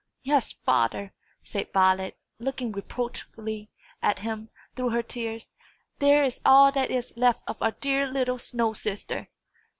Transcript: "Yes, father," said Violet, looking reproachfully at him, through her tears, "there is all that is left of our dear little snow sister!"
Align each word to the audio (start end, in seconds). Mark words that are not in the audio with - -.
"Yes, 0.23 0.53
father," 0.65 1.13
said 1.43 1.71
Violet, 1.73 2.17
looking 2.39 2.71
reproachfully 2.71 3.69
at 4.01 4.17
him, 4.17 4.49
through 4.75 4.89
her 4.89 5.03
tears, 5.03 5.53
"there 5.99 6.23
is 6.23 6.41
all 6.43 6.71
that 6.71 6.89
is 6.89 7.13
left 7.15 7.43
of 7.45 7.61
our 7.61 7.69
dear 7.69 8.07
little 8.07 8.39
snow 8.39 8.73
sister!" 8.73 9.29